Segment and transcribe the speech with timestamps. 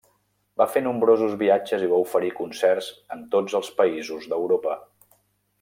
[0.61, 4.79] Va fer nombrosos viatges i va oferir concerts en tots els països d'Europa.